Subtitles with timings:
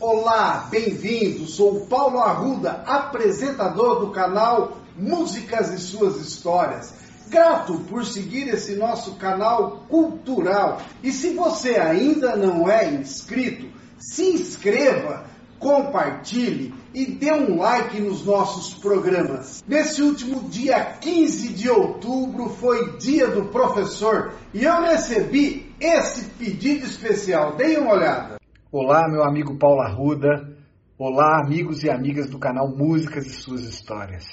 [0.00, 1.46] Olá, bem-vindo.
[1.46, 6.94] Sou Paulo Arruda, apresentador do canal Músicas e Suas Histórias.
[7.28, 10.80] Grato por seguir esse nosso canal cultural.
[11.02, 13.66] E se você ainda não é inscrito,
[13.98, 15.26] se inscreva,
[15.58, 19.62] compartilhe e dê um like nos nossos programas.
[19.68, 26.86] Nesse último dia 15 de outubro foi dia do professor e eu recebi esse pedido
[26.86, 27.54] especial.
[27.56, 28.39] Deem uma olhada.
[28.72, 30.56] Olá, meu amigo Paulo Arruda.
[30.96, 34.24] Olá, amigos e amigas do canal Músicas e Suas Histórias.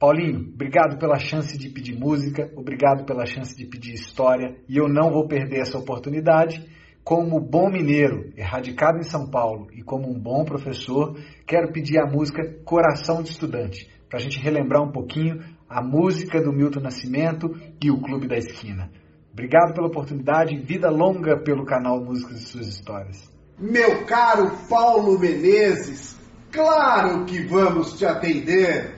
[0.00, 4.88] Paulinho, obrigado pela chance de pedir música, obrigado pela chance de pedir história, e eu
[4.88, 6.68] não vou perder essa oportunidade.
[7.04, 11.16] Como bom mineiro, erradicado em São Paulo, e como um bom professor,
[11.46, 16.42] quero pedir a música Coração de Estudante, para a gente relembrar um pouquinho a música
[16.42, 18.90] do Milton Nascimento e o Clube da Esquina.
[19.32, 23.37] Obrigado pela oportunidade, vida longa pelo canal Músicas e Suas Histórias.
[23.60, 26.14] Meu caro Paulo Menezes,
[26.52, 28.94] claro que vamos te atender.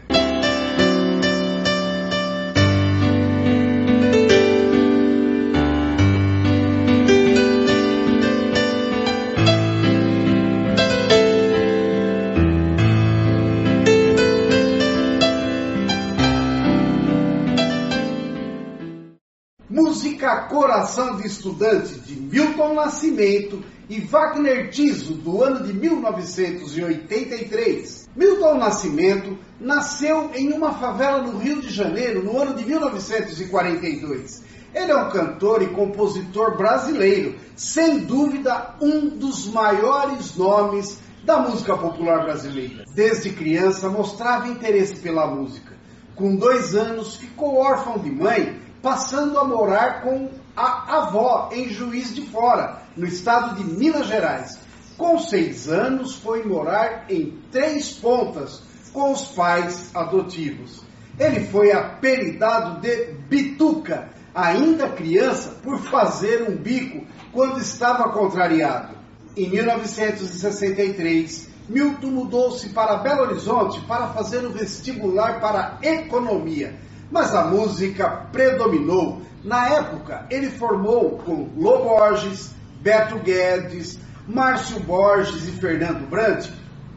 [19.70, 28.08] Música Coração de Estudante de Milton Nascimento e Wagner Tiso, do ano de 1983.
[28.14, 34.44] Milton Nascimento nasceu em uma favela no Rio de Janeiro no ano de 1942.
[34.72, 41.76] Ele é um cantor e compositor brasileiro, sem dúvida um dos maiores nomes da música
[41.76, 42.84] popular brasileira.
[42.94, 45.74] Desde criança mostrava interesse pela música.
[46.14, 52.14] Com dois anos ficou órfão de mãe, passando a morar com a avó em Juiz
[52.14, 54.58] de Fora, no estado de Minas Gerais.
[54.96, 60.82] Com seis anos, foi morar em Três Pontas com os pais adotivos.
[61.18, 68.94] Ele foi apelidado de Bituca, ainda criança, por fazer um bico quando estava contrariado.
[69.36, 76.74] Em 1963, Milton mudou-se para Belo Horizonte para fazer o vestibular para economia,
[77.10, 79.22] mas a música predominou.
[79.44, 86.48] Na época, ele formou com Lô Borges, Beto Guedes, Márcio Borges e Fernando Brant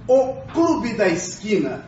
[0.07, 1.85] o Clube da Esquina.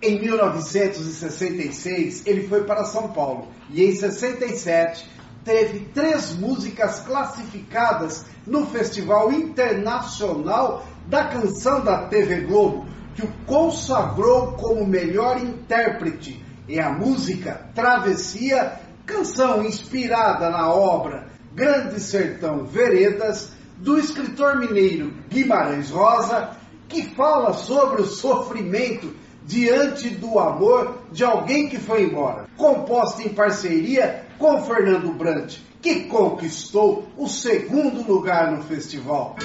[0.00, 5.08] Em 1966, ele foi para São Paulo e em 67
[5.44, 14.52] teve três músicas classificadas no Festival Internacional da Canção da TV Globo, que o consagrou
[14.52, 16.42] como melhor intérprete.
[16.68, 25.90] E a música Travessia, canção inspirada na obra Grande Sertão Veredas, do escritor mineiro Guimarães
[25.90, 26.56] Rosa,
[26.88, 29.14] que fala sobre o sofrimento
[29.44, 32.46] diante do amor de alguém que foi embora.
[32.56, 39.36] Composta em parceria com Fernando Brant, que conquistou o segundo lugar no festival.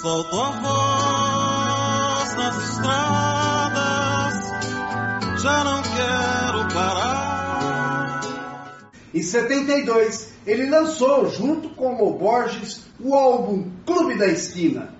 [0.00, 0.50] Soltou a
[2.20, 3.35] voz nas estradas,
[9.16, 14.94] Em 72, ele lançou, junto com Lô Borges, o álbum Clube da Esquina.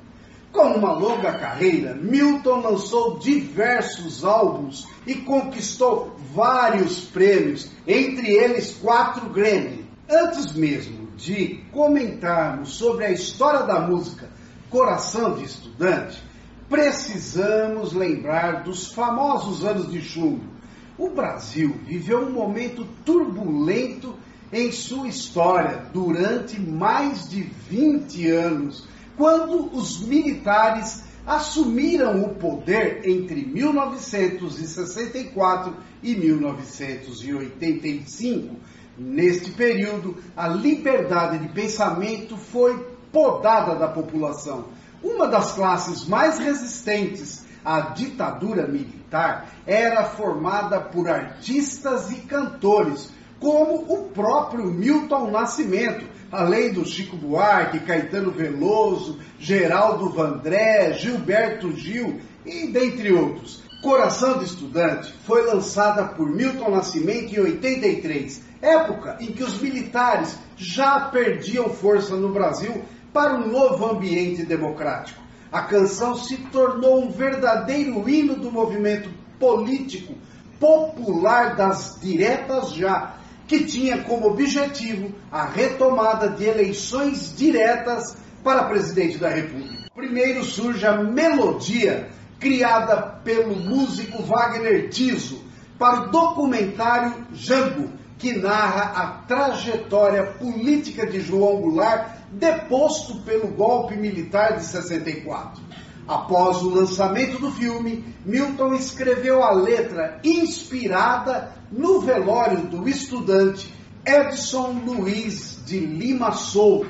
[0.50, 9.28] Com uma longa carreira, Milton lançou diversos álbuns e conquistou vários prêmios, entre eles quatro
[9.28, 9.84] Grammy.
[10.10, 14.30] Antes mesmo de comentarmos sobre a história da música
[14.70, 16.22] Coração de Estudante,
[16.70, 20.55] precisamos lembrar dos famosos anos de chumbo.
[20.98, 24.14] O Brasil viveu um momento turbulento
[24.52, 33.44] em sua história durante mais de 20 anos quando os militares assumiram o poder entre
[33.44, 38.56] 1964 e 1985.
[38.96, 42.78] Neste período, a liberdade de pensamento foi
[43.12, 44.66] podada da população.
[45.02, 53.10] Uma das classes mais resistentes à ditadura militar era formada por artistas e cantores,
[53.40, 62.20] como o próprio Milton Nascimento, além do Chico Buarque, Caetano Veloso, Geraldo Vandré, Gilberto Gil
[62.44, 63.64] e dentre outros.
[63.82, 70.38] Coração de Estudante foi lançada por Milton Nascimento em 83, época em que os militares
[70.56, 75.25] já perdiam força no Brasil para um novo ambiente democrático.
[75.56, 79.08] A canção se tornou um verdadeiro hino do movimento
[79.40, 80.12] político
[80.60, 83.14] popular das diretas já,
[83.48, 89.90] que tinha como objetivo a retomada de eleições diretas para presidente da República.
[89.94, 95.42] Primeiro surge a melodia, criada pelo músico Wagner Tiso,
[95.78, 103.96] para o documentário Jango, que narra a trajetória política de João Goulart deposto pelo golpe
[103.96, 105.62] militar de 64.
[106.06, 113.74] Após o lançamento do filme, Milton escreveu a letra inspirada no velório do estudante
[114.04, 116.86] Edson Luiz de Lima Souto,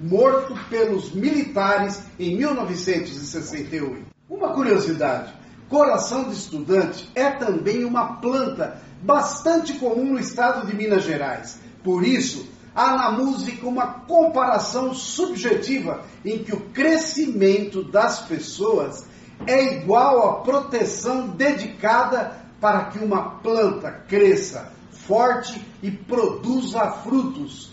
[0.00, 4.06] morto pelos militares em 1968.
[4.28, 5.34] Uma curiosidade:
[5.68, 11.58] coração de estudante é também uma planta bastante comum no estado de Minas Gerais.
[11.82, 19.06] Por isso, há na música uma comparação subjetiva em que o crescimento das pessoas
[19.46, 27.72] é igual à proteção dedicada para que uma planta cresça forte e produza frutos.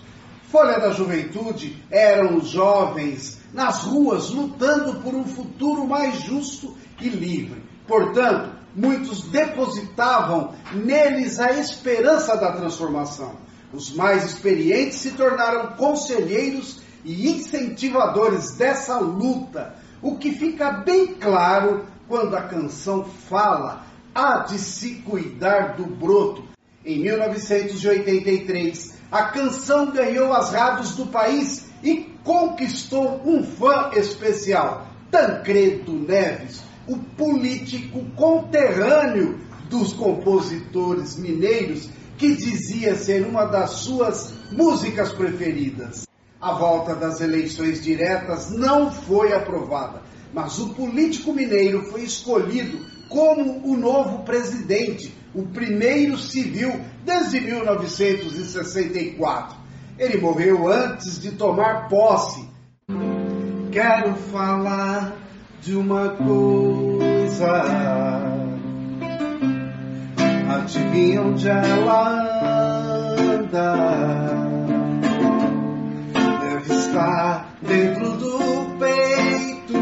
[0.49, 7.09] Folha da Juventude eram os jovens nas ruas lutando por um futuro mais justo e
[7.09, 7.61] livre.
[7.85, 13.35] Portanto, muitos depositavam neles a esperança da transformação.
[13.74, 21.86] Os mais experientes se tornaram conselheiros e incentivadores dessa luta, o que fica bem claro
[22.08, 23.86] quando a canção fala
[24.16, 26.44] há de se cuidar do broto.
[26.86, 35.94] Em 1983, a canção ganhou as rádios do país e conquistou um fã especial, Tancredo
[35.94, 46.06] Neves, o político conterrâneo dos compositores mineiros, que dizia ser uma das suas músicas preferidas.
[46.42, 50.02] A volta das eleições diretas não foi aprovada,
[50.34, 52.80] mas o político mineiro foi escolhido
[53.10, 59.56] como o novo presidente, o primeiro civil desde 1964.
[59.98, 62.46] Ele morreu antes de tomar posse.
[63.72, 65.16] Quero falar
[65.62, 67.48] de uma coisa.
[70.68, 72.10] Adivinha onde ela
[73.18, 73.74] anda?
[76.42, 78.38] Deve estar dentro do
[78.78, 79.80] peito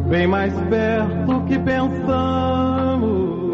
[0.08, 3.49] bem mais perto que pensamos.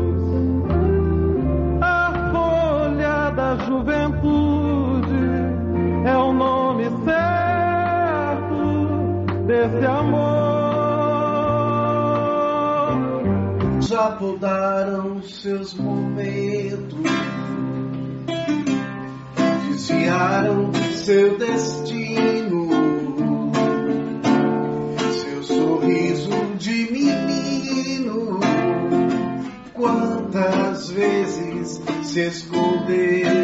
[9.57, 10.27] Desse amor.
[13.81, 16.99] Já podaram seus momentos,
[19.69, 22.67] desviaram seu destino.
[25.43, 28.41] sorriso de menino.
[29.73, 33.36] Quantas vezes se escondeu,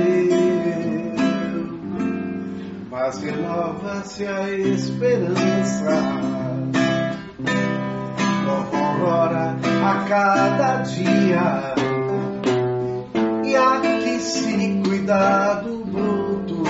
[3.12, 6.02] mas renova-se a esperança.
[8.46, 11.74] Nova aurora a cada dia,
[13.44, 16.62] e há que se cuidar do bruto,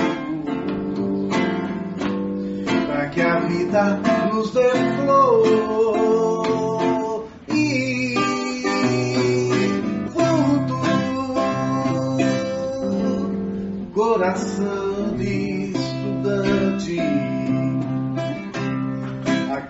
[2.86, 4.00] para que a vida
[4.32, 4.70] nos dê
[5.04, 5.44] flor
[7.48, 8.16] e
[13.94, 14.81] coração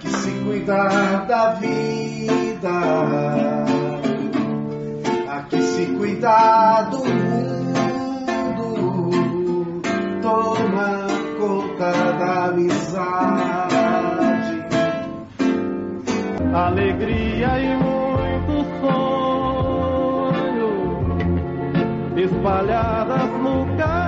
[0.03, 2.71] aqui se cuidar da vida,
[5.29, 8.61] aqui se cuidar do mundo,
[10.21, 11.07] toma
[11.39, 13.83] conta da amizade.
[16.53, 19.53] Alegria e muito sonho
[22.17, 24.02] espalhadas no caminho,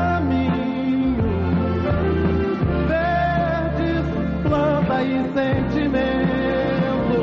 [5.04, 7.18] e sentimento,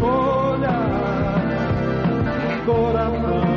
[0.00, 0.78] folha,
[2.64, 3.52] coração.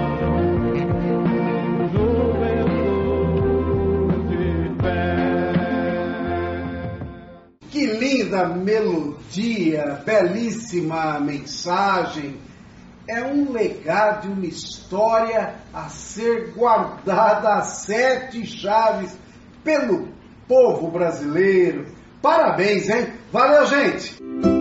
[7.75, 12.37] Que linda melodia, belíssima mensagem.
[13.05, 19.15] É um legado, uma história a ser guardada a sete chaves
[19.61, 20.07] pelo
[20.47, 21.85] povo brasileiro.
[22.25, 23.05] Parabéns, hein?
[23.31, 24.54] Valeu, gente!